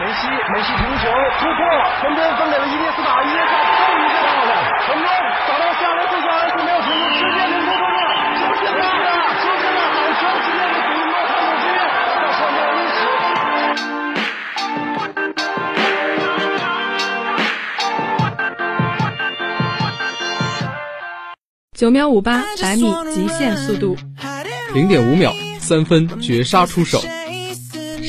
[0.00, 1.04] 梅西，梅西停球
[1.38, 1.60] 突破，
[2.00, 4.52] 传边分给了伊涅斯塔，伊涅斯塔终于接到了，
[4.86, 5.04] 传边
[5.46, 8.00] 找到夏雷斯夏雷斯没有停住，直接连中中了，
[8.56, 10.24] 出现了，出现了，好球！
[10.40, 11.76] 今天的主诺坎普剧院
[12.16, 12.98] 在创造历史。
[21.76, 23.98] 九秒五八百米极限速度，
[24.72, 27.02] 零点五秒三分绝杀出手，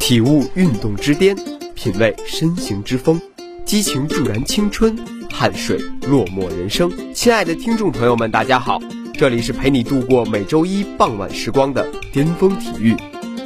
[0.00, 1.36] 体悟运动之巅，
[1.74, 3.20] 品味身形之风，
[3.64, 4.98] 激情助燃青春，
[5.30, 6.90] 汗水落寞人生。
[7.14, 8.80] 亲爱的听众朋友们，大家好，
[9.12, 12.96] 这里是陪你度过每周一傍晚时光的巅峰体育，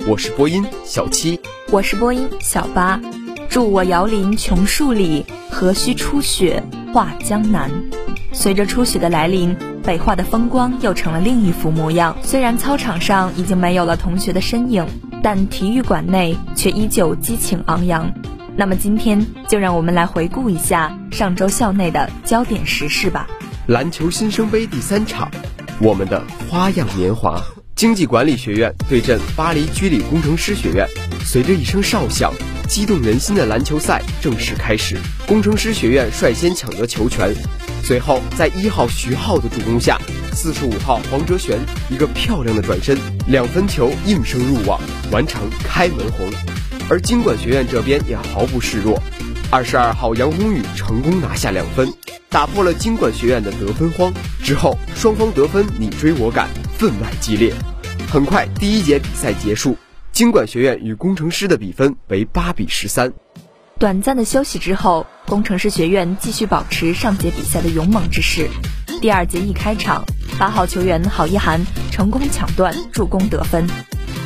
[0.06, 1.38] 我是播音小七，
[1.70, 2.98] 我是播音小八。
[3.50, 6.62] 祝我遥临琼树里，何须初雪
[6.94, 7.70] 画江南。
[8.32, 12.16] 随着初雪的来临，北化的风光又成了另一副模样。
[12.22, 14.86] 虽然操场上已经没有了同学的身影，
[15.24, 18.12] 但体育馆内却依旧激情昂扬。
[18.58, 23.26] 那么今天就让我们来回顾一下上周校内的焦点时事吧。
[23.68, 25.30] 篮球新生杯第三场，
[25.80, 27.42] 我们的花样年华，
[27.74, 30.86] 经济管理学院对阵巴黎居里工程师学院。
[31.24, 32.30] 随着一声哨响，
[32.68, 34.98] 激动人心的篮球赛正式开始。
[35.26, 37.34] 工程师学院率先抢得球权，
[37.82, 39.98] 随后在一号徐浩的助攻下，
[40.34, 42.94] 四十五号黄哲璇一个漂亮的转身，
[43.26, 44.78] 两分球应声入网，
[45.10, 46.30] 完成开门红。
[46.90, 49.02] 而经管学院这边也毫不示弱，
[49.50, 51.90] 二十二号杨宏宇成功拿下两分，
[52.28, 54.12] 打破了经管学院的得分荒。
[54.42, 57.54] 之后双方得分你追我赶，分外激烈。
[58.12, 59.76] 很快第一节比赛结束。
[60.12, 63.12] 经管学院与工程师的比分为八比十三。
[63.78, 68.48] 短暂的休息之后，工程师学院继续保持上节比赛的勇猛之势。
[69.04, 70.02] 第二节一开场，
[70.38, 71.60] 八号球员郝一涵
[71.90, 73.66] 成功抢断助攻得分，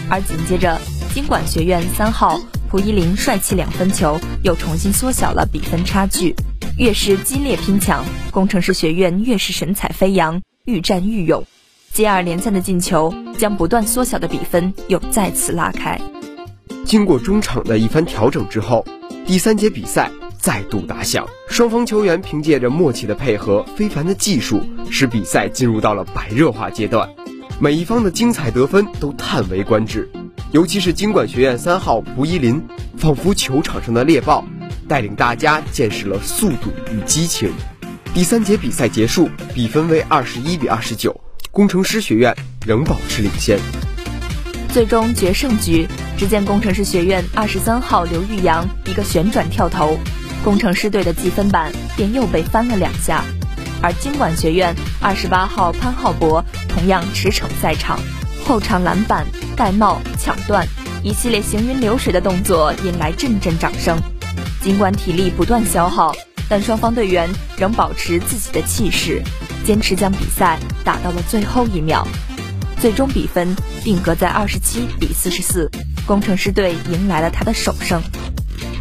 [0.08, 0.80] 而紧接着
[1.12, 2.40] 经管学院三号
[2.70, 6.32] 蒲一林帅气两分球又重新缩小了比分差距。
[6.76, 11.44] 越是激烈拼抢，工程师学院越是神采飞扬，愈战愈勇。
[11.92, 16.00] 接二连三的进球将不断缩小的比分又再次拉开。
[16.84, 18.86] 经过中场的一番调整之后，
[19.26, 21.26] 第三节比赛再度打响。
[21.48, 27.08] 双方球员凭借着默契的配合、非凡的技术，使比赛进入到了白热化阶段。
[27.60, 30.08] 每一方的精彩得分都叹为观止，
[30.52, 32.64] 尤其是经管学院三号蒲一林，
[32.96, 34.44] 仿佛球场上的猎豹，
[34.86, 37.50] 带领大家见识了速度与激情。
[38.14, 41.20] 第三节比赛结束，比分为二十一比二十九。
[41.50, 43.58] 工程师学院仍保持领先。
[44.70, 49.98] 最终决胜局，只见工程师学院二十三号刘玉阳一个旋转跳投，
[50.48, 53.22] 工程师队的计分板便又被翻了两下。
[53.82, 58.00] 而经管学院二十八号潘浩博同样驰骋赛场，
[58.46, 60.66] 后场篮板、盖帽、抢断，
[61.02, 63.98] 一系列行云流水的动作引来阵阵掌声。
[64.62, 66.14] 尽管体力不断消耗，
[66.48, 67.28] 但双方队员
[67.58, 69.22] 仍保持自己的气势。
[69.66, 72.08] 坚持将比赛打到了最后一秒，
[72.80, 73.54] 最终比分
[73.84, 75.70] 定格在二十七比四十四，
[76.06, 78.00] 工程师队迎来了他的首胜。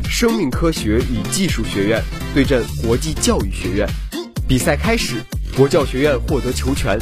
[0.09, 2.01] 生命科学与技术学院
[2.33, 3.87] 对阵国际教育学院，
[4.47, 5.21] 比赛开始，
[5.55, 6.97] 国教学院获得球权，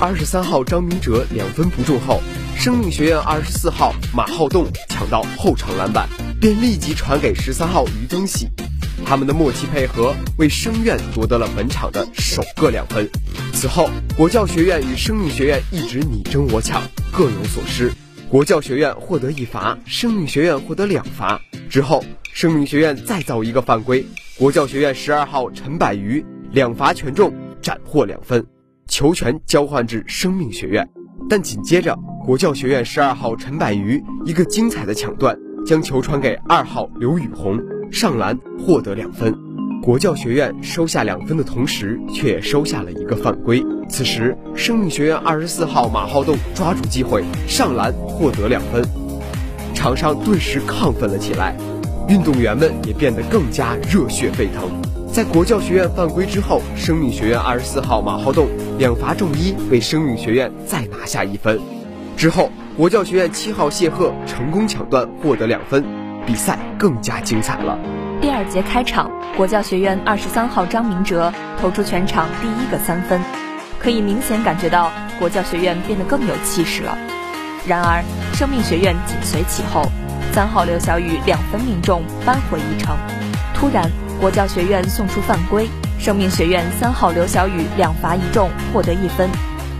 [0.00, 2.22] 二十三号张明哲两分不中后，
[2.56, 6.08] 生命学院二十四号马浩栋抢到后场篮板，
[6.40, 8.48] 便立即传给十三号于增喜。
[9.04, 13.06] 他们的默契配合为生院夺得了本场的首个两分。
[13.52, 16.80] 此后，国教学院与生命学院一直你争我抢，
[17.12, 17.92] 各有所失。
[18.30, 21.38] 国教学院获得一罚，生命学院获得两罚。
[21.68, 22.02] 之后，
[22.34, 24.04] 生命学院再造一个犯规，
[24.36, 27.32] 国教学院十二号陈百余两罚全中，
[27.62, 28.44] 斩获两分，
[28.88, 30.84] 球权交换至生命学院。
[31.30, 31.96] 但紧接着，
[32.26, 37.56] 国教学院十二号陈百余一个精彩的抢断，将球传给二号刘宇红。
[37.92, 39.32] 上篮获得两分，
[39.80, 43.64] 国教学院收下两分的同时，却收下了一个犯规。
[43.88, 48.84] 此时，生命学院二十四号马浩栋抓住机会上篮获得两分，
[49.72, 51.56] 场上顿时亢奋了起来，
[52.08, 54.70] 运动员们也变得更加热血沸腾。
[55.10, 58.48] 在国教学院犯规之后，生命学院二十四号马浩栋
[58.78, 61.58] 两罚中一，为生命学院再拿下一分。
[62.16, 65.84] 之后，国教学院七号谢赫成功抢断，获得两分，
[66.26, 67.78] 比赛更加精彩了。
[68.20, 73.20] 第二节开场，国教学院二十三号张明哲投出全场第一个三分，
[73.78, 76.98] 可以明显感觉到国教学院变得更有气势了。
[77.66, 78.02] 然而，
[78.34, 79.82] 生命学院紧随其后，
[80.32, 82.96] 三号刘晓宇两分命中，扳回一城。
[83.54, 83.90] 突然，
[84.20, 85.68] 国教学院送出犯规，
[85.98, 89.28] 生命学院三号刘晓宇两罚一中，获得一分。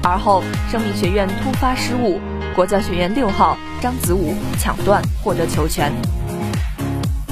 [0.03, 2.21] 而后，生命学院突发失误，
[2.55, 5.93] 国教学院六号张子武抢断，获得球权。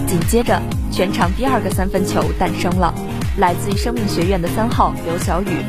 [0.06, 0.60] 紧接着，
[0.90, 2.92] 全场第二个三分球诞生了，
[3.38, 5.64] 来自于生命学院的三号刘晓宇，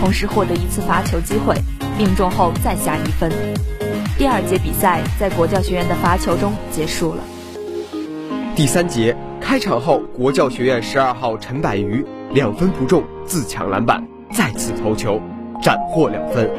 [0.00, 1.54] 同时获得一次罚球机会，
[1.96, 3.30] 命中后再下一分。
[4.18, 7.22] 第二节比赛在国教学院的罚球中结束了。
[8.54, 12.02] 第三节开场后，国教学院十二号陈百余
[12.32, 14.02] 两分不中，自抢篮板，
[14.32, 15.20] 再次投球，
[15.60, 16.50] 斩获两分。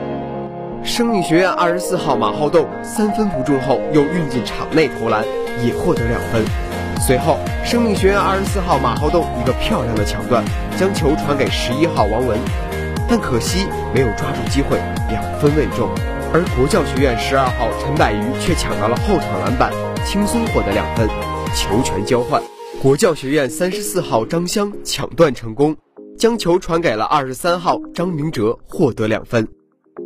[0.84, 5.26] 生命学院二十四号马浩栋三分不中后，又运进场内投篮，
[5.66, 6.46] 也获得两分。
[7.02, 10.44] 随后，生命学院二十四号马浩栋一个漂亮的抢断，
[10.78, 12.38] 将球传给十一号王文，
[13.10, 13.66] 但可惜
[13.96, 14.78] 没有抓住机会，
[15.10, 15.90] 两分未中。
[16.34, 19.72] 而国教学院十二号陈百余却抢到了后场篮板，
[20.06, 21.08] 轻松获得两分，
[21.56, 22.42] 球权交换。
[22.82, 25.76] 国教学院三十四号张湘抢断成功，
[26.18, 29.48] 将球传给了二十三号张明哲，获得两分。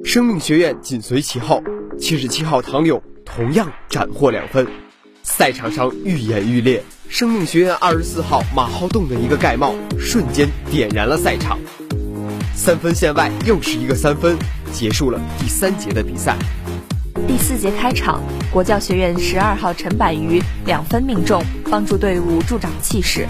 [0.03, 1.62] 生命学院紧随其后，
[1.97, 4.67] 七十七号唐勇同样斩获两分。
[5.24, 11.59] 赛场上愈演愈烈，生命学院二十四号马浩栋的一个盖帽，瞬间点燃了赛场。
[12.53, 14.38] 三分线外又是一个三分。
[14.71, 16.36] 结束了第三节的比赛。
[17.27, 18.21] 第四节开场，
[18.51, 23.27] 国教学院十二号陈百瑜两分命中，帮助队伍助长气势。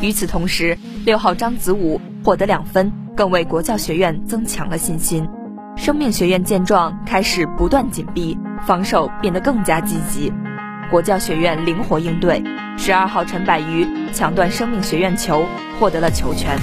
[0.00, 5.28] 与此同时，六号张子武获得两分，更为国教学院增强了信心。
[5.76, 8.36] 生命学院见状，开始不断紧逼，
[8.66, 10.32] 防守变得更加积极。
[10.90, 12.42] 国教学院灵活应对，
[12.78, 15.44] 十二号陈百瑜抢断生命学院球，
[15.78, 16.58] 获得了球权。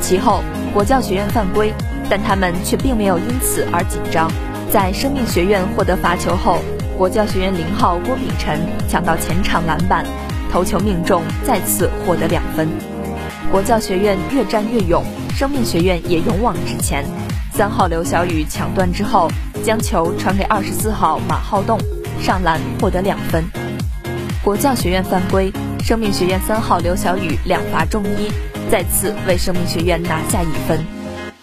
[0.00, 0.42] 其后，
[0.72, 1.72] 国教学院犯规。
[2.12, 4.28] 但他们却并没有因此而紧张。
[4.68, 6.58] 在生命学院获得罚球后，
[6.98, 8.58] 国教学院零号郭秉辰
[8.88, 10.04] 抢到前场篮板，
[10.50, 12.68] 头球命中，再次获得两分。
[13.52, 15.04] 国教学院越战越勇，
[15.36, 17.04] 生命学院也勇往直前。
[17.52, 19.30] 三号刘晓宇抢断之后，
[19.62, 21.78] 将球传给二十四号马浩栋，
[22.20, 23.44] 上篮获得两分。
[24.42, 28.32] 国教学院犯规，生命学院三号刘晓宇两罚中一，
[28.68, 30.78] 再次为生命学院拿下一分。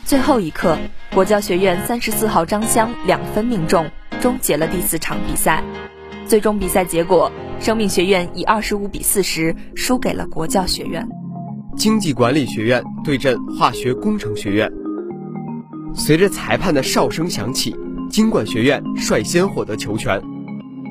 [0.05, 0.77] 最后一刻，
[1.13, 3.89] 国教学院三十四号张湘两分命中，
[4.21, 5.63] 终结了第四场比赛。
[6.25, 11.07] 最终比赛结果，生命学院以二十五比四十输给了国教学院。
[11.77, 14.71] 经济管理学院对阵化学工程学院。
[15.93, 17.75] 随着裁判的哨声响起，
[18.09, 20.21] 经管学院率先获得球权。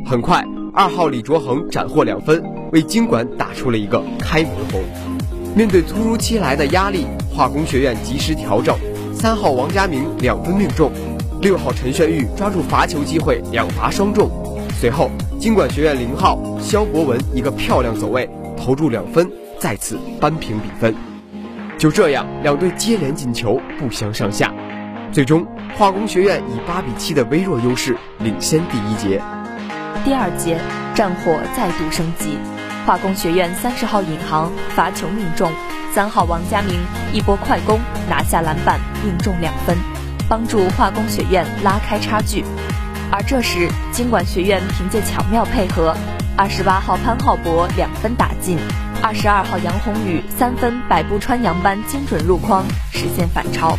[0.05, 0.45] 很快，
[0.75, 5.16] 二号李卓恒斩获两分，为经管打出了一个开门红。
[5.57, 8.77] 面对突如其来的压力，化工学院及时调整。
[9.15, 10.93] 三号王佳明两分命中，
[11.41, 14.31] 六号陈炫玉抓住罚球机会两罚双中。
[14.79, 15.11] 随后，
[15.41, 20.95] 经管学院零号肖博文一个漂亮走位投入两分，再次扳平比分。
[21.79, 24.53] 就这样，两队接连进球，不相上下。
[25.11, 25.47] 最终，
[25.79, 29.23] 化工学院以八比七的微弱优势领先第一节。
[30.05, 30.59] 第二节，
[30.95, 32.37] 战火再度升级，
[32.87, 35.51] 化工学院三十号尹航罚球命中。
[35.93, 36.79] 三号王佳明
[37.13, 39.77] 一波快攻拿下篮板，命中两分，
[40.29, 42.45] 帮助化工学院拉开差距。
[43.11, 45.97] 而这时，经管学院凭借巧妙配合，
[46.37, 48.59] 二十八号潘浩博两分打进，
[49.03, 53.77] 二十二号杨宏宇三分百步穿杨般精准入筐，实现反超。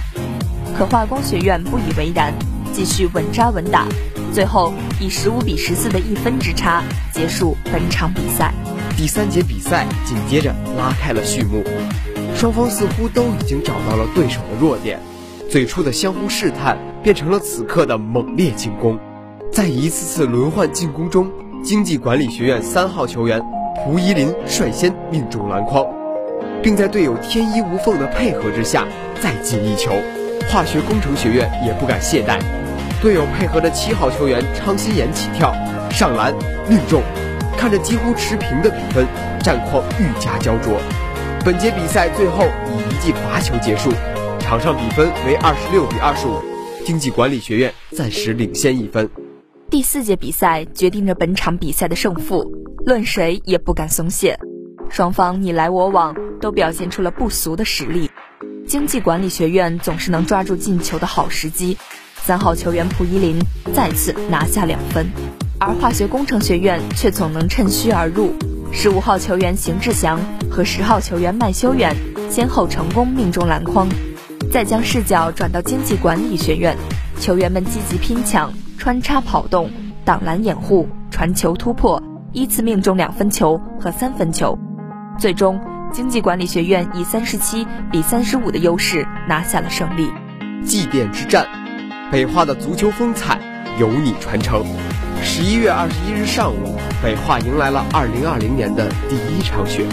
[0.78, 2.34] 可化工学院不以为然，
[2.74, 3.86] 继续稳扎稳打，
[4.34, 6.84] 最后以十五比十四的一分之差
[7.14, 8.52] 结束本场比赛。
[8.98, 11.64] 第三节比赛紧接着拉开了序幕。
[12.36, 15.00] 双方似乎都已经找到了对手的弱点，
[15.52, 18.98] 最初的相互试探变成了此刻的猛烈进攻。
[19.52, 21.32] 在一次次轮换进攻中，
[21.64, 23.40] 经济管理学院三号球员
[23.76, 25.86] 蒲依林率先命中篮筐，
[26.64, 28.88] 并在队友天衣无缝的配合之下
[29.22, 29.92] 再进一球。
[30.50, 32.40] 化学工程学院也不敢懈怠，
[33.00, 35.54] 队友配合的七号球员昌新岩起跳
[35.92, 36.34] 上篮
[36.68, 37.04] 命中，
[37.58, 39.06] 看着几乎持平的比分，
[39.44, 40.80] 战况愈加焦灼。
[41.44, 43.92] 本节比赛最后以一记罚球结束，
[44.40, 46.40] 场上比分为二十六比二十五，
[46.86, 49.10] 经济管理学院暂时领先一分。
[49.72, 52.46] 第四节比赛决定着本场比赛的胜负，
[52.86, 54.38] 论谁也不敢松懈，
[54.90, 58.10] 双方你来我往，都表现出了不俗的实力。
[58.68, 61.76] 经济管理学院总是能抓住进球的好时机，
[62.22, 63.40] 三号球员蒲依林
[63.74, 65.10] 再次拿下两分。
[65.60, 68.34] 而化学工程学院却总能趁虚而入。
[68.72, 70.20] 十五号球员邢志祥
[70.52, 71.96] 和十号球员麦修远
[72.30, 73.88] 先后成功命中篮筐。
[74.52, 76.78] 再将视角转到经济管理学院，
[77.20, 79.70] 球员们积极拼抢、穿插跑动、
[80.06, 82.02] 挡篮掩护、传球突破，
[82.34, 84.58] 依次命中两分球和三分球。
[85.20, 85.60] 最终，
[85.92, 90.10] 经济管理学院以三十七比三十五的优势拿下了胜利。
[90.64, 91.46] 祭奠之战，
[92.12, 93.40] 北化的足球风采
[93.80, 94.64] 由你传承。
[95.30, 99.86] 十一月二十一日上午，北化迎来了二零二零年的第一场雪，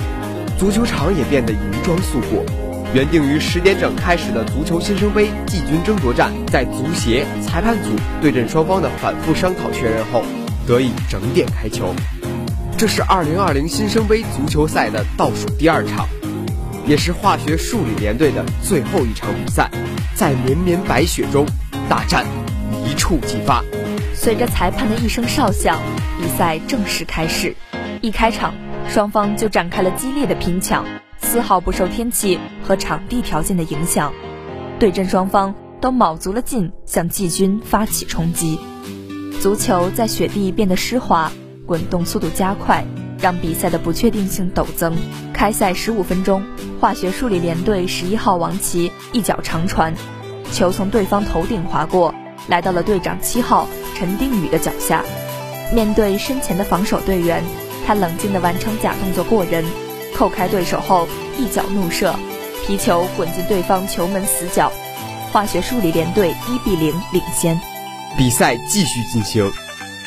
[0.57, 2.47] 足球场也变得银装素裹。
[2.95, 7.91] 原定于十点整开始的足球新生杯季军争夺战，在足协、裁判组
[8.23, 10.23] 对阵双方的反复商讨确认后，
[10.69, 11.93] 得以整点开球。
[12.79, 16.07] 这是二零二零新生杯足球赛的倒数第二场，
[16.87, 19.69] 也是化学数理联队的最后一场比赛。
[20.15, 21.45] 在绵绵白雪中，
[21.89, 22.25] 大战
[22.87, 23.65] 一触即发。
[24.25, 25.83] 随着裁判的一声哨响，
[26.19, 27.55] 比赛正式开始。
[28.01, 28.55] 一开场，
[28.89, 30.83] 双方就展开了激烈的拼抢，
[31.19, 34.15] 丝毫不受天气和场地条件的影响。
[34.79, 38.59] 对阵双方都卯足了劲向季军发起冲击。
[39.43, 41.31] 足球在雪地变得湿滑。
[41.67, 42.83] 滚动速度加快，
[43.21, 44.97] 让比赛的不确定性陡增。
[45.35, 46.43] 开赛十五分钟，
[46.81, 49.95] 化学数理联队十一号王琦一脚长传，
[50.51, 52.15] 球从对方头顶划过，
[52.49, 55.05] 来到了队长七号陈定宇的脚下。
[55.73, 57.43] 面对身前的防守队员，
[57.87, 59.65] 他冷静地完成假动作过人，
[60.15, 61.09] 扣开对手后
[61.39, 62.15] 一脚怒射，
[62.67, 64.73] 皮球滚进对方球门死角。
[65.33, 67.59] 化学数理联队一比零领先。
[68.17, 69.51] 比赛继续进行。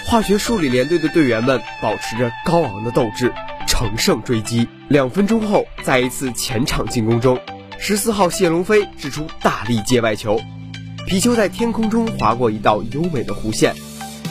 [0.06, 3.34] 化学数理联队的队员们保持着高昂的斗志，
[3.68, 4.70] 乘胜追击。
[4.88, 7.38] 两分钟后，在一次前场进攻中，
[7.78, 10.40] 十四号谢龙飞掷出大力界外球，
[11.08, 13.74] 皮球在天空中划过一道优美的弧线，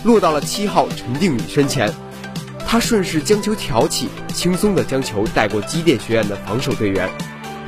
[0.04, 1.90] 落到了七号陈定宇身前。
[2.68, 7.09] 他顺势将球挑起，轻松地将球带过机电学院的防守队员。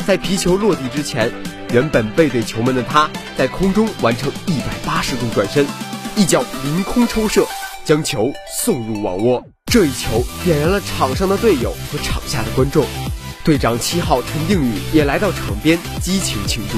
[0.07, 1.33] 在皮球落地之前，
[1.73, 5.67] 原本背对球门的他在空中完成一百八十度转身，
[6.15, 7.47] 一脚凌空抽射。
[7.87, 8.31] 将球
[8.63, 12.85] 送入网窝，这一球点燃了场上的队友和场下的观众。
[13.43, 16.77] 队长七号陈定宇也来到场边激情庆祝，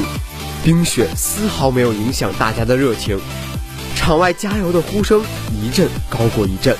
[0.63, 3.19] 冰雪丝毫没有影响大家的热情。
[3.97, 6.77] 场外加油的呼声一阵高过一阵。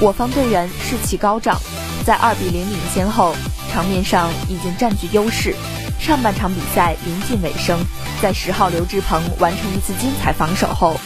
[0.00, 1.60] 我方队员士气高涨，
[2.04, 3.34] 在二比零领先后，
[3.72, 5.54] 场面上已经占据优势。
[5.98, 7.78] 上半场比赛临近尾声，
[8.20, 11.00] 在十号刘志鹏完成一次精彩防守后。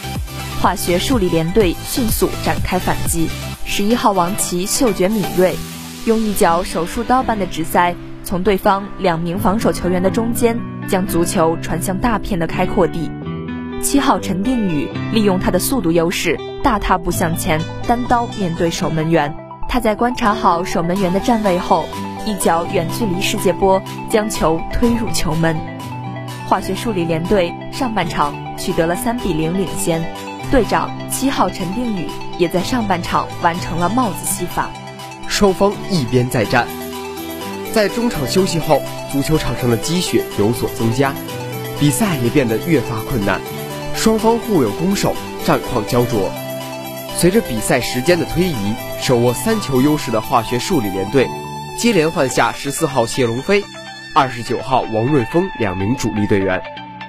[0.61, 3.29] 化学数理联队迅速展开反击，
[3.65, 5.55] 十一号王琦嗅觉敏锐，
[6.05, 7.95] 用一脚手术刀般的直塞，
[8.31, 10.57] 从对方两名防守球员的中间
[10.87, 13.11] 将足球传向大片的开阔地。
[13.83, 19.35] 七号陈定宇利用他的速度优势，大踏步向前，单刀面对守门员。
[19.67, 21.83] 他在观察好守门员的站位后，
[22.25, 25.53] 一脚远距离世界波将球推入球门。
[26.47, 30.01] 化学数理联队上半场取得了三比零领先。
[30.49, 32.07] 队长七号陈定宇
[32.37, 34.69] 也在上半场完成了帽子戏法，
[35.27, 36.65] 双方一边再战。
[37.73, 41.13] 在中场休息后，足球场上的积雪有所增加，
[41.79, 43.39] 比赛也变得越发困难，
[43.95, 46.29] 双方互有攻守，战况焦灼。
[47.17, 51.27] 随着比赛时间的推移，手握三球优势的化学数理联队
[51.79, 53.63] 接连换下十四号谢龙飞、
[54.13, 56.61] 二十九号王瑞峰两名主力队员。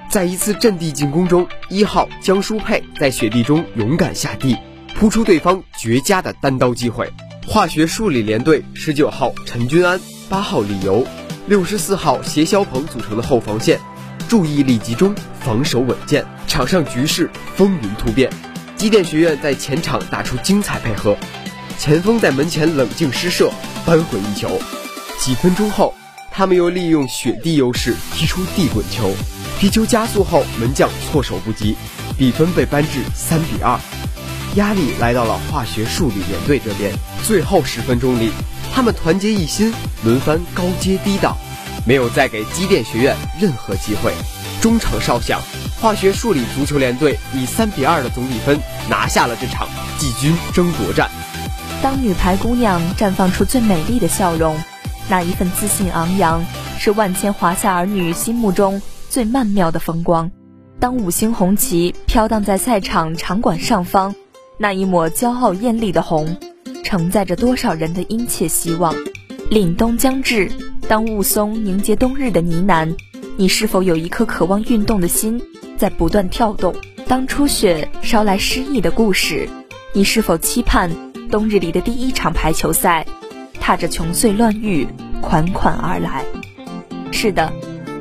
[0.09, 4.55] 在一次阵地进攻中，一号江舒佩在雪地中勇敢下地，
[4.95, 7.11] 扑出对方绝佳的单刀机会。
[7.47, 11.05] 化学数理联队十九号陈君安、八号李游、
[11.47, 13.79] 六十四号谢肖鹏组成的后防线，
[14.27, 18.29] 注意力集中，防守稳健，场上局势风云突变。
[18.75, 21.15] 机电学院在前场打出精彩配合，
[21.77, 23.51] 前锋在门前冷静施射，
[23.85, 24.59] 扳回一球。
[25.19, 25.93] 几分钟后，
[26.31, 29.13] 他们又利用雪地优势踢出地滚球。
[29.59, 31.75] 皮球加速后，门将措手不及，
[32.17, 33.79] 比分被扳至三比二，
[34.55, 36.91] 压力来到了化学数理联队这边。
[37.23, 38.31] 最后十分钟里，
[38.73, 39.73] 他们团结一心，
[40.03, 41.35] 轮番高接低挡，
[41.85, 44.11] 没有再给机电学院任何机会。
[44.61, 45.41] 中场哨响，
[45.81, 49.67] 化学数理足球联队以三比二的总比分拿下了这场
[49.97, 51.09] 季军争夺战。
[51.81, 54.57] 当女排姑娘绽放出最美丽的笑容，
[55.09, 56.45] 那一份自信昂扬，
[56.79, 58.81] 是万千华夏儿女心目中。
[59.09, 60.31] 最曼妙的风光，
[60.79, 64.15] 当五星红旗飘荡在赛场场馆上方，
[64.57, 66.35] 那一抹骄傲艳丽的红，
[66.83, 68.95] 承载着多少人的殷切希望。
[69.49, 70.49] 凛冬将至，
[70.87, 72.95] 当雾凇凝结冬日的呢喃，
[73.37, 75.39] 你是否有一颗渴望运动的心
[75.77, 76.73] 在不断跳动？
[77.07, 79.47] 当初雪捎来诗意的故事，
[79.93, 80.89] 你是否期盼
[81.29, 83.05] 冬日里的第一场排球赛，
[83.59, 84.87] 踏着琼碎乱玉，
[85.21, 86.23] 款款而来。
[87.11, 87.51] 是的，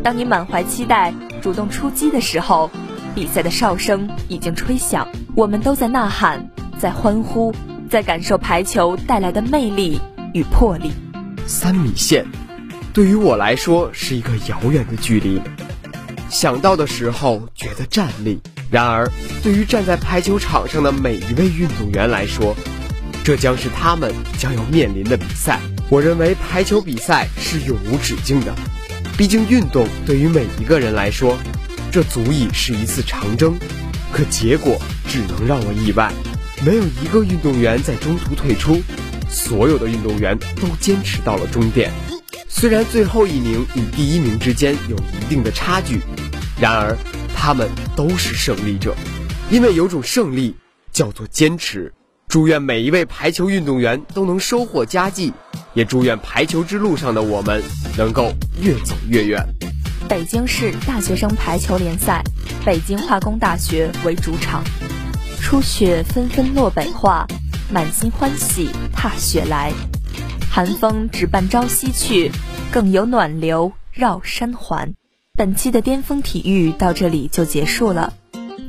[0.03, 2.71] 当你满怀期待主动出击的时候，
[3.15, 7.53] 比赛的哨声已经吹响，我们都在呐喊，在欢呼，
[7.91, 10.01] 在感受排球带来的魅力
[10.33, 10.93] 与魄力。
[11.47, 12.25] 三米线，
[12.93, 15.41] 对于我来说是一个遥远的距离。
[16.31, 19.11] 想到的时候觉得站立，然而
[19.43, 22.57] 对于站在排球场上的每一位运动员来说，
[23.23, 25.61] 这将是他们将要面临的比赛。
[25.91, 28.55] 我认为排球比赛是永无止境的，
[29.19, 31.39] 毕竟运动对于每一个人来说，
[31.91, 33.59] 这足以是一次长征。
[34.11, 36.11] 可结果只能让我意外，
[36.65, 38.81] 没有一个运动员在中途退出，
[39.33, 41.91] 所有的运动员都坚持到了终点。
[42.49, 46.01] 虽然最后一名与第一名之间有一定的差距，
[46.61, 46.97] 然而
[47.35, 48.95] 他们都是胜利者，
[49.51, 50.55] 因为有种胜利
[50.93, 51.93] 叫做坚持。
[52.29, 55.33] 祝愿每一位排球运动员都能收获佳绩，
[55.75, 57.63] 也祝愿排球之路上的我们
[57.97, 59.43] 能够越走越远。
[60.09, 62.23] 北京市大学生排球联赛，
[62.65, 64.63] 北京化工大学为主场。
[65.41, 67.27] 初雪纷纷落北化，
[67.73, 69.73] 满心欢喜踏雪来。
[70.51, 72.31] 寒风只伴朝夕去，
[72.71, 74.95] 更有暖流绕山环。
[75.35, 78.13] 本期的巅峰体育到这里就结束了，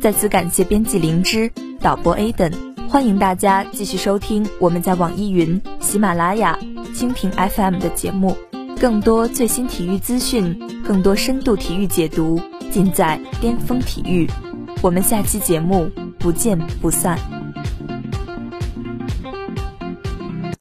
[0.01, 2.53] 再次感谢编辑灵芝、导播 Aden，
[2.88, 6.57] 欢迎大家继续收听我们在网易云、喜马拉雅、
[6.95, 8.38] 蜻蜓 FM 的节目，
[8.79, 12.39] 更多最新体育资讯，更多深度体育解读，
[12.72, 14.29] 尽在巅峰体育。
[14.81, 17.33] 我们下期节目不见不散。